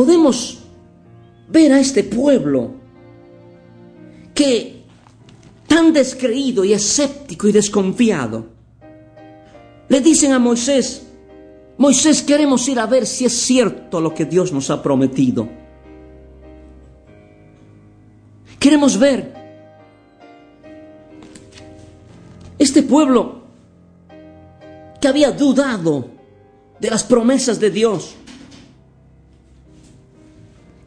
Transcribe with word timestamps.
podemos 0.00 0.56
ver 1.48 1.74
a 1.74 1.78
este 1.78 2.02
pueblo 2.02 2.70
que 4.34 4.82
tan 5.66 5.92
descreído 5.92 6.64
y 6.64 6.72
escéptico 6.72 7.46
y 7.46 7.52
desconfiado, 7.52 8.46
le 9.90 10.00
dicen 10.00 10.32
a 10.32 10.38
Moisés, 10.38 11.06
Moisés 11.76 12.22
queremos 12.22 12.66
ir 12.66 12.78
a 12.78 12.86
ver 12.86 13.04
si 13.06 13.26
es 13.26 13.34
cierto 13.34 14.00
lo 14.00 14.14
que 14.14 14.24
Dios 14.24 14.52
nos 14.52 14.70
ha 14.70 14.82
prometido. 14.82 15.46
Queremos 18.58 18.98
ver. 18.98 19.34
Este 22.58 22.82
pueblo 22.82 23.42
que 24.98 25.08
había 25.08 25.30
dudado 25.30 26.08
de 26.78 26.88
las 26.88 27.04
promesas 27.04 27.60
de 27.60 27.70
Dios, 27.70 28.16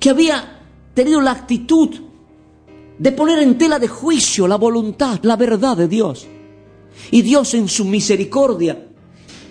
que 0.03 0.09
había 0.09 0.59
tenido 0.93 1.21
la 1.21 1.31
actitud 1.31 1.89
de 2.99 3.11
poner 3.13 3.39
en 3.39 3.57
tela 3.57 3.79
de 3.79 3.87
juicio 3.87 4.49
la 4.49 4.57
voluntad, 4.57 5.21
la 5.21 5.37
verdad 5.37 5.77
de 5.77 5.87
Dios. 5.87 6.27
Y 7.09 7.21
Dios 7.21 7.53
en 7.53 7.69
su 7.69 7.85
misericordia 7.85 8.85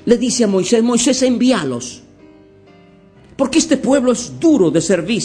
le 0.05 0.19
dice 0.19 0.45
a 0.45 0.49
Moisés, 0.49 0.83
Moisés 0.83 1.23
envíalos, 1.23 2.03
porque 3.35 3.61
este 3.61 3.79
pueblo 3.79 4.13
es 4.13 4.39
duro 4.39 4.71
de 4.71 4.83
servir. 4.83 5.23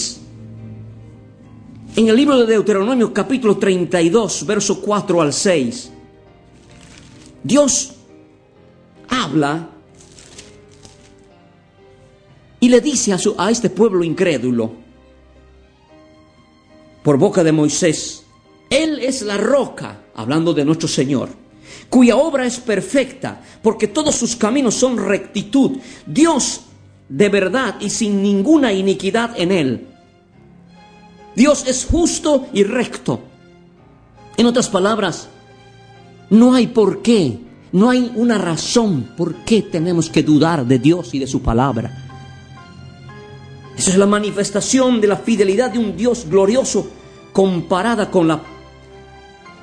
En 1.97 2.07
el 2.07 2.15
libro 2.15 2.37
de 2.37 2.45
Deuteronomio 2.45 3.13
capítulo 3.13 3.57
32, 3.57 4.45
verso 4.45 4.79
4 4.79 5.21
al 5.21 5.33
6, 5.33 5.91
Dios 7.43 7.91
habla 9.09 9.71
y 12.61 12.69
le 12.69 12.79
dice 12.79 13.11
a, 13.11 13.17
su, 13.17 13.35
a 13.37 13.51
este 13.51 13.69
pueblo 13.69 14.05
incrédulo, 14.05 14.86
por 17.03 17.17
boca 17.17 17.43
de 17.43 17.51
Moisés. 17.51 18.23
Él 18.69 18.99
es 18.99 19.21
la 19.21 19.37
roca, 19.37 20.01
hablando 20.15 20.53
de 20.53 20.65
nuestro 20.65 20.87
Señor, 20.87 21.29
cuya 21.89 22.17
obra 22.17 22.45
es 22.45 22.59
perfecta, 22.59 23.41
porque 23.61 23.87
todos 23.87 24.15
sus 24.15 24.35
caminos 24.35 24.75
son 24.75 24.97
rectitud. 24.97 25.77
Dios 26.05 26.61
de 27.09 27.29
verdad 27.29 27.75
y 27.79 27.89
sin 27.89 28.21
ninguna 28.21 28.73
iniquidad 28.73 29.39
en 29.39 29.51
él. 29.51 29.87
Dios 31.35 31.65
es 31.67 31.85
justo 31.85 32.47
y 32.51 32.63
recto. 32.63 33.21
En 34.37 34.45
otras 34.45 34.69
palabras, 34.69 35.29
no 36.29 36.53
hay 36.53 36.67
por 36.67 37.01
qué, 37.01 37.39
no 37.71 37.89
hay 37.89 38.11
una 38.15 38.37
razón 38.37 39.13
por 39.15 39.35
qué 39.45 39.61
tenemos 39.61 40.09
que 40.09 40.23
dudar 40.23 40.65
de 40.65 40.79
Dios 40.79 41.13
y 41.13 41.19
de 41.19 41.27
su 41.27 41.41
palabra. 41.41 42.03
Esa 43.77 43.91
es 43.91 43.97
la 43.97 44.07
manifestación 44.07 44.99
de 44.99 45.07
la 45.07 45.17
fidelidad 45.17 45.71
de 45.71 45.79
un 45.79 45.95
Dios 45.95 46.25
glorioso 46.27 46.89
comparada 47.37 48.09
con 48.09 48.27
la 48.27 48.41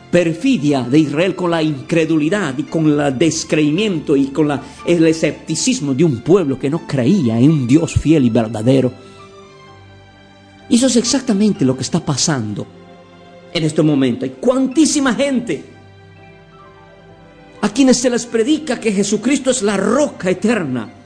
perfidia 0.08 0.82
de 0.82 0.96
Israel, 0.96 1.34
con 1.34 1.50
la 1.50 1.60
incredulidad 1.60 2.56
y 2.56 2.62
con 2.62 2.86
el 2.86 3.18
descreimiento 3.18 4.14
y 4.14 4.26
con 4.26 4.48
el 4.86 5.06
escepticismo 5.08 5.92
de 5.92 6.04
un 6.04 6.20
pueblo 6.20 6.56
que 6.56 6.70
no 6.70 6.86
creía 6.86 7.36
en 7.36 7.50
un 7.50 7.66
Dios 7.66 7.94
fiel 7.94 8.26
y 8.26 8.30
verdadero. 8.30 8.92
Y 10.68 10.76
eso 10.76 10.86
es 10.86 10.94
exactamente 10.94 11.64
lo 11.64 11.74
que 11.74 11.82
está 11.82 11.98
pasando 11.98 12.64
en 13.52 13.64
este 13.64 13.82
momento. 13.82 14.24
Hay 14.24 14.36
cuantísima 14.40 15.12
gente 15.12 15.64
a 17.60 17.68
quienes 17.70 17.96
se 17.96 18.08
les 18.08 18.24
predica 18.24 18.78
que 18.78 18.92
Jesucristo 18.92 19.50
es 19.50 19.62
la 19.62 19.76
roca 19.76 20.30
eterna 20.30 21.03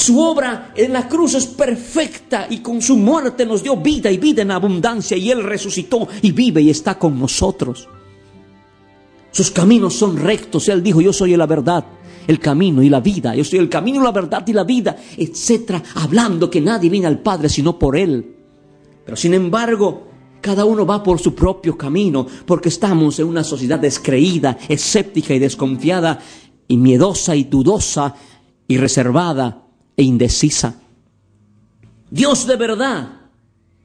su 0.00 0.18
obra 0.18 0.72
en 0.74 0.92
la 0.92 1.06
cruz 1.06 1.34
es 1.34 1.46
perfecta 1.46 2.46
y 2.48 2.58
con 2.60 2.80
su 2.80 2.96
muerte 2.96 3.44
nos 3.44 3.62
dio 3.62 3.76
vida 3.76 4.10
y 4.10 4.16
vida 4.16 4.42
en 4.42 4.50
abundancia 4.50 5.16
y 5.16 5.30
Él 5.30 5.42
resucitó 5.42 6.08
y 6.22 6.32
vive 6.32 6.62
y 6.62 6.70
está 6.70 6.98
con 6.98 7.18
nosotros. 7.18 7.86
Sus 9.30 9.50
caminos 9.50 9.94
son 9.94 10.16
rectos. 10.16 10.68
Él 10.68 10.82
dijo, 10.82 11.00
yo 11.00 11.12
soy 11.12 11.36
la 11.36 11.46
verdad, 11.46 11.84
el 12.26 12.40
camino 12.40 12.82
y 12.82 12.88
la 12.88 13.00
vida. 13.00 13.34
Yo 13.34 13.44
soy 13.44 13.58
el 13.58 13.68
camino, 13.68 14.02
la 14.02 14.10
verdad 14.10 14.42
y 14.46 14.54
la 14.54 14.64
vida, 14.64 14.96
etcétera, 15.16 15.82
hablando 15.96 16.50
que 16.50 16.62
nadie 16.62 16.88
viene 16.88 17.06
al 17.06 17.18
Padre 17.18 17.48
sino 17.48 17.78
por 17.78 17.96
Él. 17.96 18.36
Pero 19.04 19.16
sin 19.16 19.34
embargo, 19.34 20.08
cada 20.40 20.64
uno 20.64 20.86
va 20.86 21.02
por 21.02 21.20
su 21.20 21.34
propio 21.34 21.76
camino, 21.76 22.26
porque 22.46 22.70
estamos 22.70 23.18
en 23.18 23.26
una 23.26 23.44
sociedad 23.44 23.78
descreída, 23.78 24.56
escéptica 24.68 25.34
y 25.34 25.38
desconfiada, 25.38 26.18
y 26.66 26.78
miedosa 26.78 27.36
y 27.36 27.44
dudosa 27.44 28.14
y 28.66 28.78
reservada 28.78 29.66
e 30.00 30.02
indecisa. 30.02 30.80
Dios 32.10 32.46
de 32.46 32.56
verdad 32.56 33.20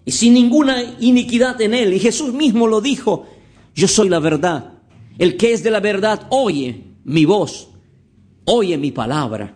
y 0.05 0.11
sin 0.11 0.33
ninguna 0.33 0.81
iniquidad 1.01 1.59
en 1.61 1.73
él. 1.73 1.93
Y 1.93 1.99
Jesús 1.99 2.33
mismo 2.33 2.67
lo 2.67 2.79
dijo, 2.79 3.27
yo 3.75 3.89
soy 3.89 4.07
la 4.07 4.19
verdad. 4.19 4.75
El 5.17 5.35
que 5.35 5.51
es 5.51 5.61
de 5.61 5.71
la 5.71 5.81
verdad 5.81 6.27
oye 6.29 6.83
mi 7.03 7.25
voz, 7.25 7.67
oye 8.45 8.77
mi 8.77 8.91
palabra. 8.91 9.55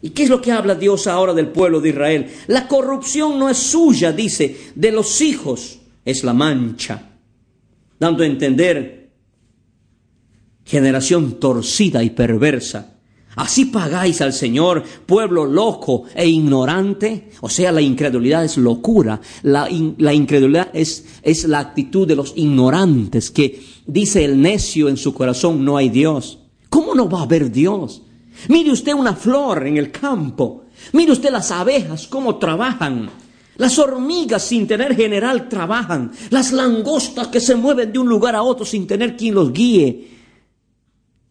¿Y 0.00 0.10
qué 0.10 0.22
es 0.22 0.30
lo 0.30 0.40
que 0.40 0.52
habla 0.52 0.76
Dios 0.76 1.08
ahora 1.08 1.34
del 1.34 1.48
pueblo 1.48 1.80
de 1.80 1.88
Israel? 1.88 2.30
La 2.46 2.68
corrupción 2.68 3.40
no 3.40 3.48
es 3.48 3.58
suya, 3.58 4.12
dice, 4.12 4.72
de 4.76 4.92
los 4.92 5.20
hijos 5.20 5.80
es 6.04 6.22
la 6.22 6.32
mancha, 6.32 7.10
dando 7.98 8.22
a 8.22 8.26
entender 8.26 9.10
generación 10.64 11.40
torcida 11.40 12.04
y 12.04 12.10
perversa 12.10 12.99
Así 13.36 13.66
pagáis 13.66 14.20
al 14.20 14.32
Señor, 14.32 14.82
pueblo 15.06 15.44
loco 15.46 16.04
e 16.14 16.28
ignorante. 16.28 17.30
O 17.40 17.48
sea, 17.48 17.70
la 17.70 17.80
incredulidad 17.80 18.44
es 18.44 18.56
locura. 18.56 19.20
La, 19.42 19.68
la, 19.98 20.12
incredulidad 20.12 20.70
es, 20.72 21.04
es 21.22 21.44
la 21.44 21.60
actitud 21.60 22.08
de 22.08 22.16
los 22.16 22.32
ignorantes 22.36 23.30
que 23.30 23.62
dice 23.86 24.24
el 24.24 24.40
necio 24.40 24.88
en 24.88 24.96
su 24.96 25.14
corazón, 25.14 25.64
no 25.64 25.76
hay 25.76 25.90
Dios. 25.90 26.40
¿Cómo 26.68 26.94
no 26.94 27.08
va 27.08 27.20
a 27.20 27.24
haber 27.24 27.52
Dios? 27.52 28.02
Mire 28.48 28.72
usted 28.72 28.94
una 28.94 29.14
flor 29.14 29.66
en 29.66 29.76
el 29.76 29.92
campo. 29.92 30.64
Mire 30.92 31.12
usted 31.12 31.30
las 31.30 31.50
abejas, 31.50 32.06
cómo 32.08 32.36
trabajan. 32.36 33.10
Las 33.56 33.78
hormigas 33.78 34.42
sin 34.42 34.66
tener 34.66 34.96
general 34.96 35.48
trabajan. 35.48 36.10
Las 36.30 36.52
langostas 36.52 37.28
que 37.28 37.40
se 37.40 37.54
mueven 37.54 37.92
de 37.92 37.98
un 37.98 38.08
lugar 38.08 38.34
a 38.34 38.42
otro 38.42 38.64
sin 38.64 38.86
tener 38.86 39.16
quien 39.16 39.34
los 39.34 39.52
guíe. 39.52 40.08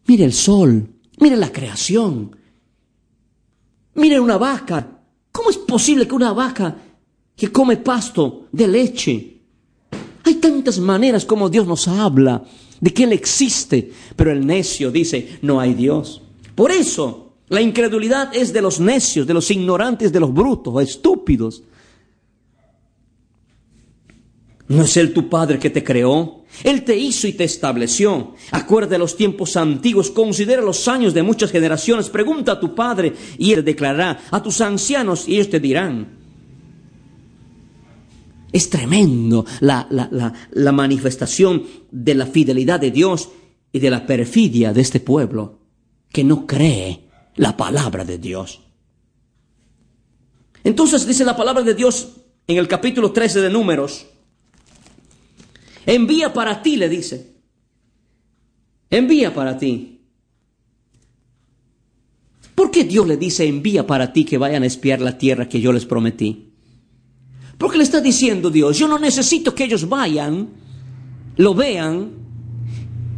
Mire 0.06 0.26
el 0.26 0.34
sol, 0.34 0.88
Mire 1.20 1.38
la 1.38 1.52
creación. 1.52 2.36
Mire 3.96 4.20
una 4.20 4.38
vaca. 4.38 5.00
¿Cómo 5.32 5.50
es 5.50 5.58
posible 5.58 6.08
que 6.08 6.16
una 6.16 6.34
vaca 6.34 6.76
que 7.36 7.52
come 7.52 7.78
pasto 7.78 8.48
de 8.52 8.68
leche? 8.68 9.42
Hay 10.24 10.36
tantas 10.36 10.80
maneras 10.80 11.26
como 11.26 11.50
Dios 11.50 11.68
nos 11.68 11.88
habla 11.88 12.44
de 12.80 12.94
que 12.94 13.04
Él 13.04 13.14
existe, 13.14 13.92
pero 14.16 14.32
el 14.32 14.46
necio 14.46 14.92
dice, 14.92 15.40
no 15.42 15.60
hay 15.60 15.74
Dios. 15.74 16.22
Por 16.56 16.72
eso, 16.72 17.34
la 17.50 17.62
incredulidad 17.62 18.36
es 18.36 18.54
de 18.54 18.62
los 18.62 18.80
necios, 18.80 19.28
de 19.28 19.34
los 19.34 19.50
ignorantes, 19.52 20.12
de 20.12 20.20
los 20.20 20.34
brutos, 20.34 20.82
estúpidos. 20.82 21.64
¿No 24.70 24.84
es 24.84 24.98
Él 24.98 25.14
tu 25.14 25.30
Padre 25.30 25.58
que 25.58 25.72
te 25.72 25.84
creó? 25.84 26.44
Él 26.64 26.84
te 26.84 26.96
hizo 26.96 27.28
y 27.28 27.34
te 27.34 27.44
estableció. 27.44 28.36
Acuerda 28.52 29.00
los 29.00 29.18
tiempos 29.18 29.58
antiguos, 29.58 30.12
considera 30.12 30.62
los 30.62 30.88
años 30.88 31.16
de 31.16 31.24
muchas 31.24 31.52
generaciones, 31.52 32.10
pregunta 32.10 32.54
a 32.54 32.60
tu 32.60 32.76
Padre 32.76 33.14
y 33.40 33.52
Él 33.52 33.66
declarará, 33.66 34.22
a 34.30 34.44
tus 34.44 34.62
ancianos 34.62 35.28
y 35.28 35.36
ellos 35.36 35.50
te 35.50 35.60
dirán. 35.60 36.20
Es 38.52 38.70
tremendo 38.70 39.46
la, 39.60 39.88
la 39.90 40.72
manifestación 40.72 41.64
de 41.92 42.16
la 42.16 42.28
fidelidad 42.28 42.80
de 42.80 42.92
Dios 42.92 43.30
y 43.72 43.80
de 43.80 43.90
la 43.90 44.06
perfidia 44.06 44.72
de 44.72 44.82
este 44.82 45.00
pueblo 45.00 45.60
que 46.12 46.24
no 46.24 46.46
cree 46.46 47.10
la 47.36 47.58
palabra 47.58 48.06
de 48.06 48.20
Dios. 48.20 48.62
Entonces 50.64 51.08
dice 51.08 51.26
la 51.26 51.36
palabra 51.38 51.64
de 51.64 51.74
Dios 51.74 52.18
en 52.48 52.58
el 52.58 52.68
capítulo 52.68 53.12
13 53.12 53.42
de 53.42 53.50
Números, 53.50 54.08
Envía 55.90 56.32
para 56.32 56.62
ti, 56.62 56.78
le 56.78 56.88
dice. 56.88 57.34
Envía 58.92 59.34
para 59.34 59.58
ti. 59.58 60.02
¿Por 62.54 62.70
qué 62.70 62.84
Dios 62.84 63.08
le 63.08 63.18
dice 63.18 63.48
envía 63.48 63.88
para 63.88 64.14
ti 64.14 64.24
que 64.24 64.38
vayan 64.38 64.62
a 64.62 64.68
espiar 64.68 65.02
la 65.02 65.18
tierra 65.18 65.50
que 65.50 65.60
yo 65.60 65.74
les 65.74 65.88
prometí? 65.88 66.54
Porque 67.58 67.80
le 67.80 67.84
está 67.84 68.02
diciendo 68.02 68.52
Dios, 68.52 68.78
yo 68.78 68.88
no 68.88 69.00
necesito 69.00 69.56
que 69.56 69.64
ellos 69.64 69.90
vayan, 69.90 70.50
lo 71.38 71.56
vean, 71.56 72.12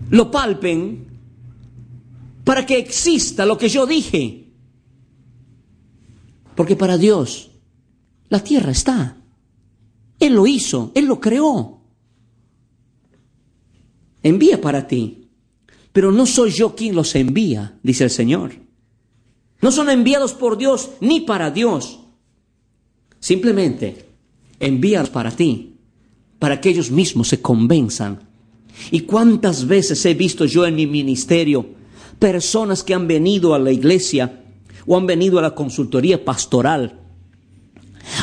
lo 0.09 0.31
palpen, 0.31 1.07
para 2.45 2.65
que 2.65 2.77
exista 2.77 3.45
lo 3.45 3.57
que 3.57 3.67
yo 3.67 3.85
dije. 3.85 4.47
Porque 6.55 6.77
para 6.77 6.97
Dios 6.97 7.51
la 8.29 8.41
tierra 8.41 8.71
está. 8.71 9.17
Él 10.19 10.35
lo 10.35 10.47
hizo, 10.47 10.93
Él 10.95 11.07
lo 11.07 11.19
creó. 11.19 11.80
Envía 14.23 14.61
para 14.61 14.87
ti. 14.87 15.27
Pero 15.91 16.11
no 16.11 16.25
soy 16.25 16.51
yo 16.51 16.75
quien 16.75 16.95
los 16.95 17.15
envía, 17.15 17.77
dice 17.83 18.05
el 18.05 18.09
Señor. 18.09 18.53
No 19.61 19.71
son 19.71 19.89
enviados 19.89 20.33
por 20.33 20.57
Dios 20.57 20.91
ni 21.01 21.21
para 21.21 21.51
Dios. 21.51 21.99
Simplemente 23.19 24.05
envíalos 24.59 25.09
para 25.09 25.31
ti, 25.31 25.75
para 26.39 26.59
que 26.61 26.69
ellos 26.69 26.91
mismos 26.91 27.27
se 27.27 27.41
convenzan. 27.41 28.27
¿Y 28.89 29.01
cuántas 29.01 29.67
veces 29.67 30.03
he 30.05 30.13
visto 30.13 30.45
yo 30.45 30.65
en 30.65 30.75
mi 30.75 30.87
ministerio 30.87 31.81
personas 32.17 32.83
que 32.83 32.93
han 32.93 33.07
venido 33.07 33.53
a 33.53 33.59
la 33.59 33.71
iglesia 33.71 34.43
o 34.85 34.97
han 34.97 35.05
venido 35.05 35.39
a 35.39 35.41
la 35.41 35.55
consultoría 35.55 36.23
pastoral 36.23 36.99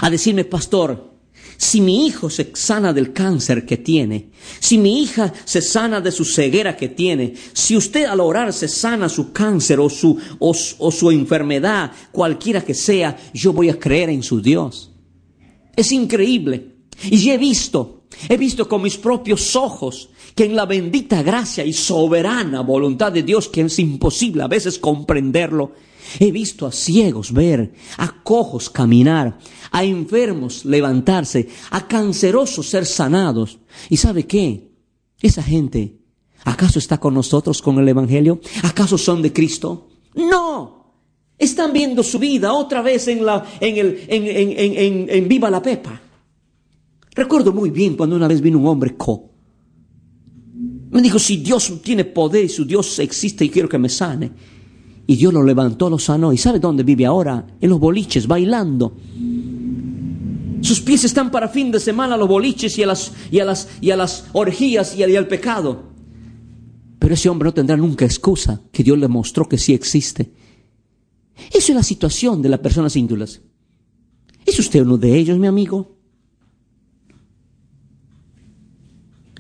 a 0.00 0.10
decirme, 0.10 0.44
pastor, 0.44 1.14
si 1.58 1.80
mi 1.80 2.06
hijo 2.06 2.30
se 2.30 2.52
sana 2.54 2.92
del 2.92 3.12
cáncer 3.12 3.66
que 3.66 3.78
tiene, 3.78 4.30
si 4.60 4.78
mi 4.78 5.02
hija 5.02 5.32
se 5.44 5.60
sana 5.60 6.00
de 6.00 6.12
su 6.12 6.24
ceguera 6.24 6.76
que 6.76 6.88
tiene, 6.88 7.34
si 7.52 7.76
usted 7.76 8.04
al 8.04 8.20
orar 8.20 8.52
se 8.52 8.68
sana 8.68 9.08
su 9.08 9.32
cáncer 9.32 9.80
o 9.80 9.90
su, 9.90 10.16
o, 10.38 10.54
su 10.54 11.10
enfermedad, 11.10 11.90
cualquiera 12.12 12.64
que 12.64 12.74
sea, 12.74 13.18
yo 13.34 13.52
voy 13.52 13.70
a 13.70 13.78
creer 13.78 14.08
en 14.08 14.22
su 14.22 14.40
Dios. 14.40 14.92
Es 15.74 15.90
increíble. 15.90 16.76
Y 17.10 17.28
he 17.28 17.36
visto, 17.36 18.04
he 18.28 18.36
visto 18.36 18.68
con 18.68 18.80
mis 18.80 18.96
propios 18.96 19.56
ojos 19.56 20.10
que 20.36 20.44
en 20.44 20.54
la 20.54 20.64
bendita 20.64 21.24
gracia 21.24 21.64
y 21.64 21.72
soberana 21.72 22.60
voluntad 22.60 23.10
de 23.10 23.24
Dios, 23.24 23.48
que 23.48 23.62
es 23.62 23.78
imposible 23.80 24.44
a 24.44 24.48
veces 24.48 24.78
comprenderlo, 24.78 25.72
He 26.18 26.32
visto 26.32 26.66
a 26.66 26.72
ciegos 26.72 27.32
ver, 27.32 27.72
a 27.96 28.22
cojos 28.22 28.70
caminar, 28.70 29.38
a 29.70 29.84
enfermos 29.84 30.64
levantarse, 30.64 31.48
a 31.70 31.86
cancerosos 31.86 32.68
ser 32.68 32.86
sanados. 32.86 33.58
¿Y 33.88 33.96
sabe 33.96 34.26
qué? 34.26 34.72
Esa 35.20 35.42
gente, 35.42 35.98
¿acaso 36.44 36.78
está 36.78 36.98
con 36.98 37.14
nosotros 37.14 37.60
con 37.60 37.78
el 37.78 37.88
Evangelio? 37.88 38.40
¿Acaso 38.62 38.96
son 38.96 39.22
de 39.22 39.32
Cristo? 39.32 39.90
No. 40.14 40.94
Están 41.38 41.72
viendo 41.72 42.02
su 42.02 42.18
vida 42.18 42.52
otra 42.52 42.82
vez 42.82 43.06
en, 43.08 43.24
la, 43.24 43.44
en, 43.60 43.76
el, 43.76 44.04
en, 44.08 44.78
en, 44.78 45.06
en 45.08 45.28
Viva 45.28 45.50
la 45.50 45.62
Pepa. 45.62 46.00
Recuerdo 47.14 47.52
muy 47.52 47.70
bien 47.70 47.96
cuando 47.96 48.16
una 48.16 48.28
vez 48.28 48.40
vino 48.40 48.58
un 48.58 48.66
hombre 48.66 48.96
co. 48.96 49.30
Me 50.90 51.02
dijo, 51.02 51.18
si 51.18 51.36
Dios 51.36 51.80
tiene 51.82 52.04
poder 52.04 52.48
su 52.48 52.64
Dios 52.64 52.98
existe 52.98 53.44
y 53.44 53.50
quiero 53.50 53.68
que 53.68 53.78
me 53.78 53.88
sane. 53.88 54.57
Y 55.10 55.16
Dios 55.16 55.32
lo 55.32 55.42
levantó, 55.42 55.88
lo 55.88 55.98
sanó. 55.98 56.34
¿Y 56.34 56.36
sabe 56.36 56.60
dónde 56.60 56.82
vive 56.82 57.06
ahora? 57.06 57.46
En 57.62 57.70
los 57.70 57.80
boliches, 57.80 58.26
bailando. 58.26 58.94
Sus 60.60 60.82
pies 60.82 61.02
están 61.04 61.30
para 61.30 61.48
fin 61.48 61.72
de 61.72 61.80
semana 61.80 62.14
a 62.14 62.18
los 62.18 62.28
boliches 62.28 62.76
y 62.76 62.82
a 62.82 62.88
las, 62.88 63.12
y 63.30 63.38
a 63.38 63.46
las, 63.46 63.70
y 63.80 63.90
a 63.90 63.96
las 63.96 64.26
orgías 64.34 64.94
y 64.94 65.02
al 65.02 65.26
pecado. 65.26 65.84
Pero 66.98 67.14
ese 67.14 67.30
hombre 67.30 67.46
no 67.46 67.54
tendrá 67.54 67.74
nunca 67.74 68.04
excusa 68.04 68.60
que 68.70 68.84
Dios 68.84 68.98
le 68.98 69.08
mostró 69.08 69.48
que 69.48 69.56
sí 69.56 69.72
existe. 69.72 70.30
Esa 71.54 71.72
es 71.72 71.74
la 71.74 71.82
situación 71.82 72.42
de 72.42 72.50
las 72.50 72.60
personas 72.60 72.94
índulas. 72.94 73.40
¿Es 74.44 74.58
usted 74.58 74.82
uno 74.82 74.98
de 74.98 75.16
ellos, 75.16 75.38
mi 75.38 75.46
amigo? 75.46 75.96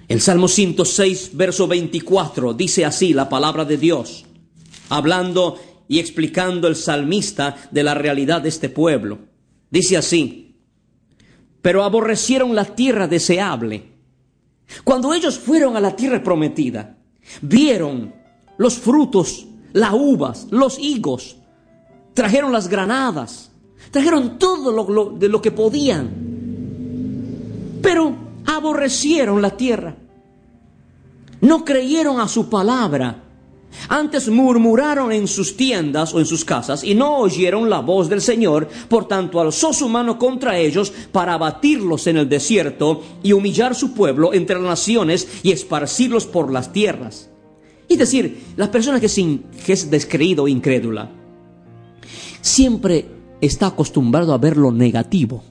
El 0.08 0.22
Salmo 0.22 0.48
106, 0.48 1.32
verso 1.34 1.68
24, 1.68 2.54
dice 2.54 2.86
así 2.86 3.12
la 3.12 3.28
palabra 3.28 3.66
de 3.66 3.76
Dios 3.76 4.24
hablando 4.88 5.58
y 5.88 5.98
explicando 5.98 6.68
el 6.68 6.76
salmista 6.76 7.56
de 7.70 7.82
la 7.82 7.94
realidad 7.94 8.42
de 8.42 8.50
este 8.50 8.68
pueblo. 8.68 9.18
Dice 9.70 9.96
así, 9.96 10.56
pero 11.62 11.82
aborrecieron 11.82 12.54
la 12.54 12.64
tierra 12.64 13.08
deseable. 13.08 13.92
Cuando 14.84 15.14
ellos 15.14 15.38
fueron 15.38 15.76
a 15.76 15.80
la 15.80 15.96
tierra 15.96 16.22
prometida, 16.22 16.98
vieron 17.40 18.14
los 18.58 18.74
frutos, 18.74 19.46
las 19.72 19.92
uvas, 19.94 20.46
los 20.50 20.78
higos, 20.78 21.36
trajeron 22.14 22.52
las 22.52 22.68
granadas, 22.68 23.50
trajeron 23.90 24.38
todo 24.38 24.72
lo, 24.72 25.10
de 25.18 25.28
lo 25.28 25.40
que 25.40 25.50
podían, 25.50 26.10
pero 27.82 28.14
aborrecieron 28.46 29.40
la 29.40 29.56
tierra. 29.56 29.96
No 31.40 31.64
creyeron 31.64 32.20
a 32.20 32.28
su 32.28 32.50
palabra 32.50 33.27
antes 33.88 34.28
murmuraron 34.28 35.12
en 35.12 35.28
sus 35.28 35.56
tiendas 35.56 36.12
o 36.14 36.18
en 36.18 36.26
sus 36.26 36.44
casas 36.44 36.84
y 36.84 36.94
no 36.94 37.18
oyeron 37.18 37.70
la 37.70 37.80
voz 37.80 38.08
del 38.08 38.20
Señor, 38.20 38.68
por 38.88 39.06
tanto 39.06 39.40
alzó 39.40 39.72
su 39.72 39.88
mano 39.88 40.18
contra 40.18 40.58
ellos 40.58 40.92
para 41.12 41.34
abatirlos 41.34 42.06
en 42.06 42.18
el 42.18 42.28
desierto 42.28 43.02
y 43.22 43.32
humillar 43.32 43.74
su 43.74 43.94
pueblo 43.94 44.34
entre 44.34 44.56
las 44.56 44.64
naciones 44.64 45.28
y 45.42 45.52
esparcirlos 45.52 46.26
por 46.26 46.52
las 46.52 46.72
tierras. 46.72 47.30
Es 47.88 47.98
decir, 47.98 48.42
la 48.56 48.70
persona 48.70 49.00
que 49.00 49.06
es, 49.06 49.14
que 49.14 49.72
es 49.72 49.90
descreído 49.90 50.44
o 50.44 50.48
incrédula 50.48 51.10
siempre 52.40 53.06
está 53.40 53.68
acostumbrado 53.68 54.32
a 54.32 54.38
ver 54.38 54.56
lo 54.56 54.72
negativo. 54.72 55.42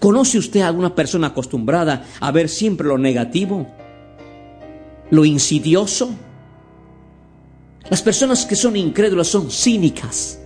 ¿Conoce 0.00 0.38
usted 0.38 0.60
a 0.60 0.68
alguna 0.68 0.94
persona 0.94 1.28
acostumbrada 1.28 2.06
a 2.20 2.30
ver 2.32 2.48
siempre 2.48 2.88
lo 2.88 2.98
negativo? 2.98 3.66
¿Lo 5.10 5.24
insidioso? 5.24 6.10
Las 7.88 8.02
personas 8.02 8.46
que 8.46 8.56
son 8.56 8.76
incrédulas 8.76 9.28
son 9.28 9.50
cínicas. 9.50 10.38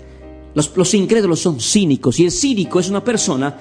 Los, 0.55 0.95
incrédulos 0.95 1.41
son 1.41 1.61
cínicos 1.61 2.19
y 2.19 2.25
el 2.25 2.31
cínico 2.31 2.81
es 2.81 2.89
una 2.89 3.05
persona 3.05 3.57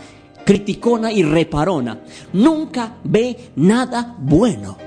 criticona 0.45 1.11
y 1.11 1.23
reparona. 1.23 2.01
Nunca 2.33 2.97
ve 3.03 3.51
nada 3.57 4.15
bueno. 4.17 4.77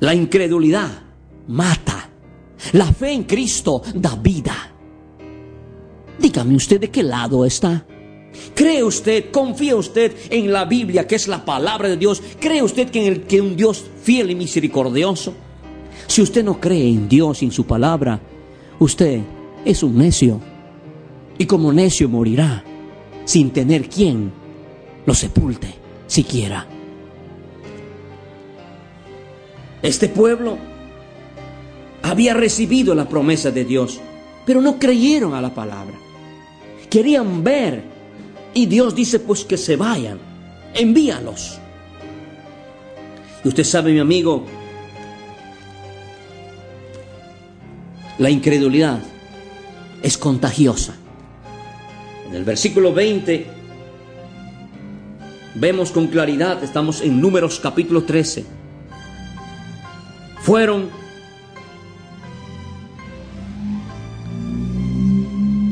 La 0.00 0.14
incredulidad 0.14 0.90
mata. 1.46 2.08
La 2.72 2.86
fe 2.86 3.12
en 3.12 3.24
Cristo 3.24 3.82
da 3.94 4.16
vida. 4.16 4.54
Dígame 6.18 6.56
usted 6.56 6.80
de 6.80 6.90
qué 6.90 7.02
lado 7.02 7.44
está. 7.44 7.84
¿Cree 8.54 8.82
usted, 8.82 9.30
confía 9.30 9.76
usted 9.76 10.14
en 10.30 10.52
la 10.52 10.64
Biblia, 10.64 11.06
que 11.06 11.14
es 11.14 11.28
la 11.28 11.44
palabra 11.44 11.88
de 11.88 11.96
Dios? 11.96 12.22
¿Cree 12.40 12.62
usted 12.62 12.90
que, 12.90 13.06
en 13.06 13.24
el, 13.28 13.40
un 13.40 13.56
Dios 13.56 13.84
fiel 14.02 14.30
y 14.30 14.34
misericordioso? 14.34 15.34
Si 16.06 16.22
usted 16.22 16.44
no 16.44 16.60
cree 16.60 16.88
en 16.88 17.08
Dios 17.08 17.42
y 17.42 17.46
en 17.46 17.52
su 17.52 17.66
palabra, 17.66 18.20
usted 18.78 19.20
es 19.64 19.82
un 19.82 19.96
necio. 19.96 20.40
Y 21.38 21.46
como 21.46 21.72
necio 21.72 22.08
morirá 22.08 22.64
sin 23.24 23.50
tener 23.50 23.88
quien 23.88 24.32
lo 25.06 25.14
sepulte 25.14 25.68
siquiera. 26.06 26.66
Este 29.82 30.08
pueblo 30.08 30.58
había 32.02 32.34
recibido 32.34 32.94
la 32.94 33.08
promesa 33.08 33.50
de 33.50 33.64
Dios, 33.64 34.00
pero 34.44 34.60
no 34.60 34.78
creyeron 34.78 35.34
a 35.34 35.40
la 35.40 35.54
palabra. 35.54 35.94
Querían 36.90 37.42
ver 37.42 37.91
y 38.54 38.66
Dios 38.66 38.94
dice 38.94 39.18
pues 39.18 39.44
que 39.44 39.56
se 39.56 39.76
vayan, 39.76 40.18
envíalos. 40.74 41.58
Y 43.44 43.48
usted 43.48 43.64
sabe, 43.64 43.92
mi 43.92 43.98
amigo, 43.98 44.44
la 48.18 48.30
incredulidad 48.30 49.00
es 50.02 50.18
contagiosa. 50.18 50.94
En 52.28 52.34
el 52.34 52.44
versículo 52.44 52.92
20 52.92 53.46
vemos 55.54 55.90
con 55.90 56.06
claridad, 56.06 56.62
estamos 56.62 57.00
en 57.00 57.20
números 57.20 57.58
capítulo 57.60 58.04
13, 58.04 58.44
fueron 60.40 60.88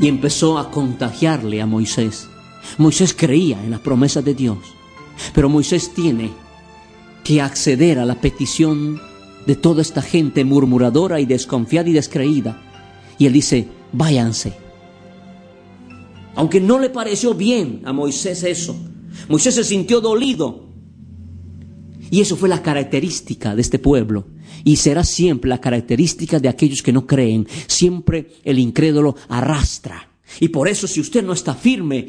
y 0.01 0.09
empezó 0.09 0.59
a 0.59 0.71
contagiarle 0.71 1.61
a 1.61 1.67
Moisés 1.67 2.30
Moisés 2.79 3.15
creía 3.15 3.63
en 3.63 3.71
las 3.71 3.81
promesas 3.81 4.25
de 4.25 4.35
Dios, 4.35 4.59
pero 5.35 5.49
Moisés 5.49 5.93
tiene 5.95 6.31
que 7.25 7.41
acceder 7.41 7.99
a 7.99 8.05
la 8.05 8.21
petición 8.21 9.01
de 9.47 9.57
toda 9.57 9.83
esta 9.83 10.03
gente 10.03 10.45
murmuradora 10.45 11.21
y 11.21 11.27
desconfiada 11.27 11.89
y 11.89 11.93
descreída. 11.93 12.61
Y 13.19 13.27
él 13.27 13.33
dice, 13.33 13.69
váyanse. 13.93 14.55
Aunque 16.35 16.61
no 16.61 16.79
le 16.79 16.91
pareció 16.91 17.35
bien 17.35 17.83
a 17.85 17.93
Moisés 17.93 18.43
eso, 18.45 18.77
Moisés 19.29 19.55
se 19.55 19.65
sintió 19.65 20.01
dolido. 20.01 20.69
Y 22.11 22.21
eso 22.21 22.37
fue 22.37 22.49
la 22.49 22.63
característica 22.63 23.55
de 23.55 23.63
este 23.63 23.79
pueblo. 23.79 24.27
Y 24.65 24.77
será 24.77 25.05
siempre 25.05 25.49
la 25.49 25.61
característica 25.61 26.41
de 26.41 26.49
aquellos 26.49 26.83
que 26.83 26.93
no 26.93 27.07
creen. 27.07 27.47
Siempre 27.67 28.33
el 28.45 28.59
incrédulo 28.59 29.17
arrastra. 29.29 30.11
Y 30.41 30.49
por 30.49 30.69
eso 30.69 30.87
si 30.87 31.01
usted 31.01 31.23
no 31.23 31.33
está 31.33 31.55
firme, 31.55 32.09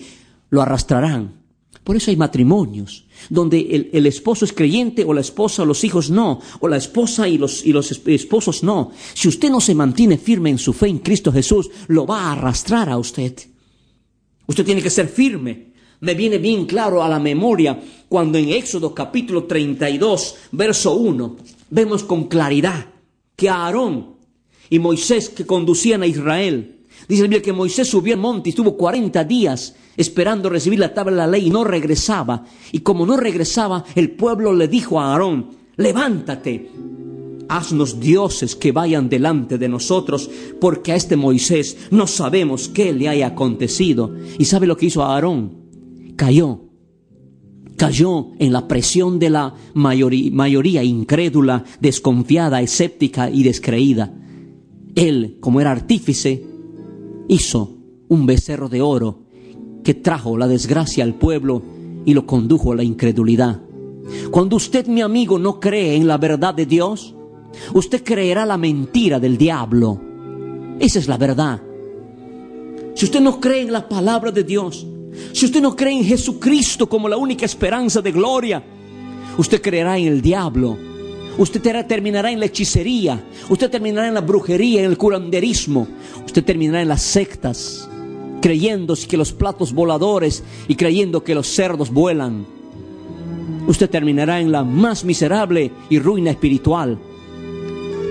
lo 0.51 0.62
arrastrarán. 0.62 1.41
Por 1.84 1.96
eso 1.96 2.12
hay 2.12 2.17
matrimonios 2.17 3.05
donde 3.29 3.89
el, 3.91 4.05
esposo 4.05 4.46
es 4.46 4.53
creyente 4.53 5.03
o 5.03 5.13
la 5.13 5.22
esposa 5.22 5.65
los 5.65 5.84
hijos 5.84 6.12
no, 6.12 6.39
o 6.60 6.67
la 6.67 6.77
esposa 6.77 7.27
y 7.27 7.39
los, 7.39 7.65
y 7.65 7.74
los 7.74 7.91
esposos 8.05 8.63
no. 8.63 8.91
Si 9.13 9.27
usted 9.27 9.50
no 9.50 9.60
se 9.60 9.74
mantiene 9.74 10.17
firme 10.17 10.51
en 10.51 10.60
su 10.60 10.74
fe 10.74 10.88
en 10.88 11.00
Cristo 11.00 11.31
Jesús, 11.31 11.72
lo 11.88 12.05
va 12.05 12.22
a 12.22 12.31
arrastrar 12.34 12.89
a 12.89 12.98
usted. 12.98 13.36
Usted 14.46 14.65
tiene 14.65 14.81
que 14.81 14.89
ser 14.91 15.08
firme. 15.08 15.72
Me 16.01 16.13
viene 16.13 16.38
bien 16.38 16.65
claro 16.65 17.03
a 17.03 17.10
la 17.10 17.20
memoria 17.20 17.79
cuando 18.10 18.38
en 18.38 18.50
Éxodo 18.50 18.93
capítulo 18.93 19.46
32, 19.46 20.36
verso 20.51 20.96
1, 20.96 21.38
vemos 21.70 22.03
con 22.03 22.25
claridad 22.25 22.88
que 23.36 23.50
Aarón 23.50 24.17
y 24.70 24.79
Moisés 24.79 25.29
que 25.29 25.46
conducían 25.46 26.01
a 26.01 26.08
Israel, 26.08 26.79
dice 27.08 27.25
el 27.25 27.41
que 27.41 27.53
Moisés 27.53 27.88
subió 27.88 28.13
al 28.13 28.20
monte 28.20 28.50
y 28.50 28.51
estuvo 28.51 28.77
40 28.77 29.24
días 29.25 29.75
esperando 30.01 30.50
recibir 30.50 30.79
la 30.79 30.93
tabla 30.93 31.12
de 31.12 31.17
la 31.17 31.27
ley 31.27 31.50
no 31.50 31.63
regresaba. 31.63 32.46
Y 32.72 32.79
como 32.79 33.05
no 33.05 33.17
regresaba, 33.17 33.86
el 33.96 34.12
pueblo 34.12 34.53
le 34.53 34.67
dijo 34.67 35.00
a 35.00 35.13
Aarón, 35.13 35.50
levántate, 35.77 36.72
haznos 37.48 38.00
dioses 38.00 38.55
que 38.55 38.72
vayan 38.72 39.10
delante 39.10 39.58
de 39.58 39.67
nosotros, 39.67 40.29
porque 40.60 40.91
a 40.91 40.96
este 40.96 41.15
Moisés 41.17 41.77
no 41.91 42.08
sabemos 42.08 42.70
qué 42.70 42.93
le 42.93 43.10
haya 43.10 43.27
acontecido. 43.27 44.15
¿Y 44.38 44.46
sabe 44.46 44.67
lo 44.67 44.77
que 44.77 44.88
hizo 44.88 45.03
Aarón? 45.03 45.53
Cayó. 46.15 46.65
Cayó 47.77 48.27
en 48.38 48.53
la 48.53 48.67
presión 48.67 49.17
de 49.17 49.31
la 49.31 49.55
mayoría 49.74 50.84
incrédula, 50.84 51.63
desconfiada, 51.79 52.62
escéptica 52.62 53.29
y 53.29 53.43
descreída. 53.43 54.13
Él, 54.96 55.38
como 55.39 55.62
era 55.62 55.72
artífice, 55.72 56.46
hizo 57.27 57.77
un 58.08 58.25
becerro 58.25 58.70
de 58.70 58.81
oro 58.81 59.31
que 59.84 59.94
trajo 59.94 60.38
la 60.38 60.48
desgracia 60.48 61.04
al 61.04 61.16
pueblo 61.16 61.62
y 62.06 62.14
lo 62.14 62.26
condujo 62.26 62.72
a 62.72 62.76
la 62.76 62.84
incredulidad. 62.84 63.62
Cuando 64.30 64.56
usted, 64.56 64.88
mi 64.88 65.02
amigo, 65.02 65.40
no 65.40 65.60
cree 65.60 65.96
en 65.96 66.08
la 66.08 66.18
verdad 66.18 66.54
de 66.54 66.66
Dios, 66.66 67.16
usted 67.74 68.04
creerá 68.04 68.46
la 68.46 68.58
mentira 68.58 69.20
del 69.20 69.38
diablo. 69.38 70.00
Esa 70.80 71.00
es 71.00 71.08
la 71.08 71.18
verdad. 71.18 71.62
Si 72.96 73.06
usted 73.06 73.22
no 73.22 73.40
cree 73.40 73.62
en 73.62 73.72
la 73.72 73.88
palabra 73.88 74.32
de 74.32 74.44
Dios, 74.44 74.86
si 75.34 75.46
usted 75.46 75.62
no 75.62 75.76
cree 75.76 75.98
en 75.98 76.06
Jesucristo 76.06 76.88
como 76.88 77.08
la 77.08 77.18
única 77.18 77.46
esperanza 77.46 78.02
de 78.02 78.12
gloria, 78.12 78.64
usted 79.38 79.62
creerá 79.62 79.98
en 79.98 80.08
el 80.08 80.22
diablo. 80.22 80.78
Usted 81.38 81.86
terminará 81.88 82.30
en 82.30 82.40
la 82.40 82.48
hechicería, 82.48 83.24
usted 83.50 83.70
terminará 83.70 84.08
en 84.08 84.14
la 84.14 84.22
brujería, 84.22 84.82
en 84.82 84.90
el 84.90 84.98
curanderismo, 84.98 85.88
usted 86.26 86.44
terminará 86.44 86.82
en 86.82 86.90
las 86.90 87.02
sectas, 87.02 87.90
creyendo 88.41 88.95
que 89.07 89.17
los 89.17 89.31
platos 89.31 89.74
voladores 89.74 90.43
y 90.67 90.75
creyendo 90.75 91.24
que 91.24 91.36
los 91.36 91.48
cerdos 91.48 91.91
vuelan. 91.91 92.45
Usted 93.67 93.89
terminará 93.89 94.39
en 94.39 94.51
la 94.51 94.63
más 94.63 95.05
miserable 95.05 95.71
y 95.89 96.00
ruina 96.00 96.31
espiritual. 96.31 96.98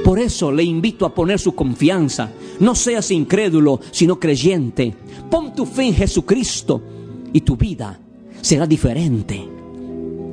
Por 0.04 0.18
eso 0.18 0.50
le 0.50 0.62
invito 0.62 1.04
a 1.04 1.14
poner 1.14 1.38
su 1.38 1.54
confianza. 1.54 2.32
No 2.60 2.74
seas 2.74 3.10
incrédulo, 3.10 3.80
sino 3.90 4.18
creyente. 4.18 4.94
Pon 5.30 5.54
tu 5.54 5.66
fe 5.66 5.88
en 5.88 5.94
Jesucristo 5.94 6.80
y 7.32 7.42
tu 7.42 7.56
vida 7.56 7.98
será 8.40 8.66
diferente. 8.66 9.46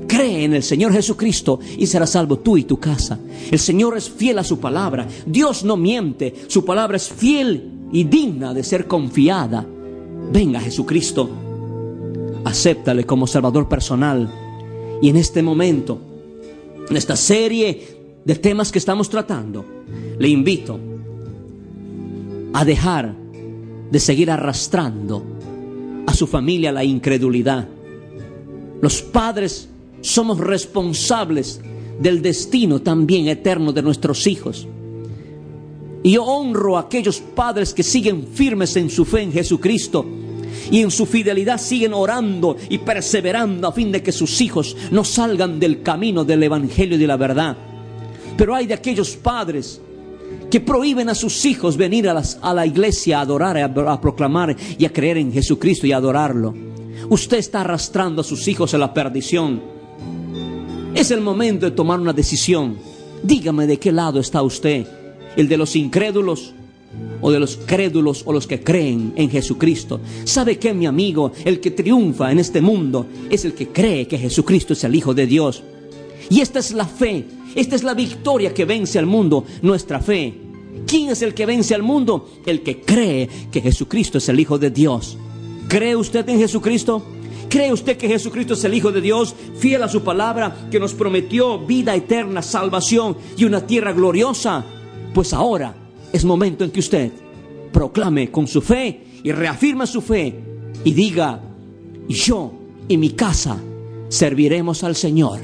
Cree 0.07 0.45
en 0.45 0.53
el 0.53 0.63
Señor 0.63 0.93
Jesucristo 0.93 1.59
y 1.77 1.85
serás 1.85 2.11
salvo 2.11 2.39
tú 2.39 2.57
y 2.57 2.63
tu 2.63 2.79
casa. 2.79 3.19
El 3.51 3.59
Señor 3.59 3.97
es 3.97 4.09
fiel 4.09 4.39
a 4.39 4.43
su 4.43 4.59
palabra. 4.59 5.07
Dios 5.25 5.65
no 5.65 5.75
miente. 5.75 6.33
Su 6.47 6.63
palabra 6.63 6.95
es 6.95 7.09
fiel 7.09 7.89
y 7.91 8.05
digna 8.05 8.53
de 8.53 8.63
ser 8.63 8.87
confiada. 8.87 9.65
Venga 10.31 10.59
Jesucristo, 10.59 11.29
acéptale 12.43 13.05
como 13.05 13.27
Salvador 13.27 13.67
personal. 13.69 14.29
Y 15.01 15.09
en 15.09 15.17
este 15.17 15.41
momento, 15.41 15.99
en 16.89 16.97
esta 16.97 17.15
serie 17.15 17.97
de 18.25 18.35
temas 18.35 18.71
que 18.71 18.79
estamos 18.79 19.09
tratando, 19.09 19.63
le 20.19 20.27
invito 20.27 20.79
a 22.53 22.65
dejar 22.65 23.15
de 23.91 23.99
seguir 23.99 24.31
arrastrando 24.31 25.23
a 26.05 26.13
su 26.13 26.27
familia 26.27 26.71
la 26.71 26.83
incredulidad. 26.83 27.67
Los 28.81 29.01
padres 29.01 29.69
somos 30.01 30.39
responsables 30.39 31.61
del 31.99 32.21
destino 32.21 32.81
también 32.81 33.27
eterno 33.27 33.71
de 33.73 33.81
nuestros 33.81 34.27
hijos. 34.27 34.67
Y 36.03 36.11
yo 36.11 36.23
honro 36.23 36.77
a 36.77 36.81
aquellos 36.81 37.19
padres 37.19 37.73
que 37.73 37.83
siguen 37.83 38.27
firmes 38.27 38.75
en 38.77 38.89
su 38.89 39.05
fe 39.05 39.23
en 39.23 39.31
Jesucristo 39.31 40.05
y 40.71 40.81
en 40.81 40.91
su 40.91 41.05
fidelidad 41.05 41.59
siguen 41.59 41.93
orando 41.93 42.57
y 42.69 42.79
perseverando 42.79 43.67
a 43.67 43.71
fin 43.71 43.91
de 43.91 44.03
que 44.03 44.11
sus 44.11 44.41
hijos 44.41 44.75
no 44.91 45.03
salgan 45.03 45.59
del 45.59 45.81
camino 45.81 46.23
del 46.23 46.43
Evangelio 46.43 46.95
y 46.95 46.99
de 46.99 47.07
la 47.07 47.17
verdad. 47.17 47.57
Pero 48.37 48.55
hay 48.55 48.67
de 48.67 48.73
aquellos 48.73 49.15
padres 49.15 49.81
que 50.51 50.59
prohíben 50.59 51.09
a 51.09 51.15
sus 51.15 51.45
hijos 51.45 51.77
venir 51.77 52.07
a, 52.09 52.53
la 52.53 52.65
iglesia 52.65 53.19
a 53.19 53.21
adorar, 53.21 53.57
a, 53.57 53.65
a 53.65 54.01
proclamar 54.01 54.55
y 54.77 54.85
a 54.85 54.93
creer 54.93 55.17
en 55.17 55.31
Jesucristo 55.31 55.87
y 55.87 55.91
a 55.91 55.97
adorarlo. 55.97 56.53
Usted 57.09 57.37
está 57.37 57.61
arrastrando 57.61 58.21
a 58.21 58.25
sus 58.25 58.47
hijos 58.47 58.73
a 58.73 58.77
la 58.77 58.93
perdición. 58.93 59.61
Es 60.93 61.11
el 61.11 61.21
momento 61.21 61.65
de 61.65 61.71
tomar 61.71 61.99
una 61.99 62.13
decisión. 62.13 62.77
Dígame 63.23 63.67
de 63.67 63.77
qué 63.77 63.91
lado 63.91 64.19
está 64.19 64.41
usted 64.41 64.85
el 65.37 65.47
de 65.47 65.57
los 65.57 65.75
incrédulos 65.75 66.53
o 67.21 67.31
de 67.31 67.39
los 67.39 67.57
crédulos 67.57 68.23
o 68.25 68.33
los 68.33 68.47
que 68.47 68.61
creen 68.61 69.13
en 69.15 69.29
Jesucristo. 69.29 70.01
¿Sabe 70.25 70.57
que 70.57 70.73
mi 70.73 70.85
amigo? 70.85 71.31
El 71.45 71.59
que 71.59 71.71
triunfa 71.71 72.31
en 72.31 72.39
este 72.39 72.61
mundo 72.61 73.05
es 73.29 73.45
el 73.45 73.53
que 73.53 73.69
cree 73.69 74.07
que 74.07 74.17
Jesucristo 74.17 74.73
es 74.73 74.83
el 74.83 74.95
Hijo 74.95 75.13
de 75.13 75.25
Dios. 75.25 75.63
Y 76.29 76.41
esta 76.41 76.59
es 76.59 76.73
la 76.73 76.85
fe, 76.85 77.25
esta 77.55 77.75
es 77.75 77.83
la 77.83 77.93
victoria 77.93 78.53
que 78.53 78.65
vence 78.65 78.99
al 78.99 79.05
mundo, 79.05 79.45
nuestra 79.61 79.99
fe. 79.99 80.33
¿Quién 80.85 81.09
es 81.09 81.21
el 81.21 81.33
que 81.33 81.45
vence 81.45 81.73
al 81.73 81.83
mundo? 81.83 82.29
El 82.45 82.61
que 82.61 82.81
cree 82.81 83.29
que 83.51 83.61
Jesucristo 83.61 84.17
es 84.17 84.29
el 84.29 84.39
Hijo 84.39 84.57
de 84.57 84.71
Dios. 84.71 85.17
¿Cree 85.67 85.95
usted 85.95 86.27
en 86.29 86.39
Jesucristo? 86.39 87.03
¿Cree 87.49 87.71
usted 87.71 87.97
que 87.97 88.07
Jesucristo 88.07 88.53
es 88.53 88.63
el 88.63 88.73
Hijo 88.73 88.91
de 88.91 89.01
Dios, 89.01 89.33
fiel 89.57 89.83
a 89.83 89.87
su 89.87 90.01
palabra, 90.01 90.67
que 90.69 90.79
nos 90.79 90.93
prometió 90.93 91.59
vida 91.59 91.95
eterna, 91.95 92.41
salvación 92.41 93.17
y 93.37 93.45
una 93.45 93.65
tierra 93.65 93.93
gloriosa? 93.93 94.65
Pues 95.17 95.33
ahora 95.33 95.73
es 96.13 96.23
momento 96.23 96.63
en 96.63 96.69
que 96.69 96.79
usted 96.79 97.11
proclame 97.73 98.29
con 98.29 98.45
su 98.45 98.61
fe 98.61 99.01
y 99.23 99.31
reafirma 99.31 99.87
su 99.87 99.99
fe 99.99 100.43
y 100.83 100.93
diga, 100.93 101.41
yo 102.07 102.53
y 102.87 102.97
mi 102.97 103.09
casa 103.09 103.57
serviremos 104.09 104.83
al 104.83 104.95
Señor. 104.95 105.39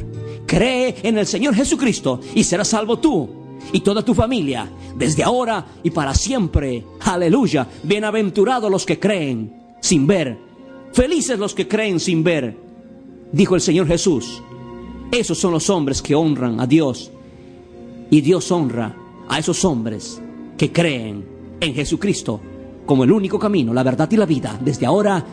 Cree 0.46 0.98
en 1.01 1.18
el 1.18 1.25
Señor 1.25 1.56
Jesucristo 1.56 2.20
y 2.36 2.44
serás 2.44 2.68
salvo 2.68 3.00
tú 3.00 3.27
y 3.72 3.80
toda 3.80 4.06
tu 4.06 4.13
familia 4.13 4.72
desde 4.96 5.24
ahora 5.24 5.65
y 5.82 5.89
para 5.89 6.13
siempre. 6.13 6.86
Aleluya. 7.00 7.68
Bienaventurados 7.82 8.70
los 8.70 8.86
que 8.86 9.00
creen 9.00 9.75
sin 9.82 10.06
ver. 10.06 10.38
Felices 10.92 11.39
los 11.39 11.56
que 11.56 11.68
creen 11.68 12.00
sin 12.00 12.24
ver. 12.24 12.56
Dijo 13.32 13.56
el 13.56 13.62
Señor 13.62 13.88
Jesús. 13.88 14.39
Esos 15.12 15.39
son 15.39 15.51
los 15.51 15.68
hombres 15.72 16.00
que 16.00 16.13
honran 16.13 16.60
a 16.60 16.68
Dios. 16.68 17.10
Y 18.12 18.22
Dios 18.22 18.51
honra 18.51 18.98
a 19.30 19.39
esos 19.39 19.63
hombres 19.65 20.22
que 20.58 20.72
creen 20.72 21.25
en 21.60 21.74
Jesucristo 21.74 22.39
como 22.86 23.03
el 23.03 23.12
único 23.12 23.39
camino, 23.39 23.74
la 23.74 23.84
verdad 23.84 24.10
y 24.12 24.18
la 24.18 24.25
vida, 24.25 24.60
desde 24.62 24.86
ahora 24.86 25.24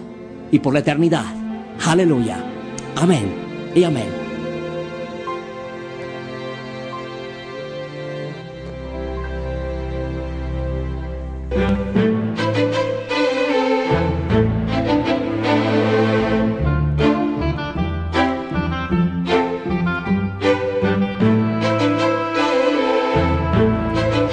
y 0.50 0.59
por 0.59 0.73
la 0.73 0.80
eternidad. 0.80 1.35
Aleluya. 1.85 2.44
Amén 2.97 3.32
y 3.75 3.85
amén. 3.85 4.29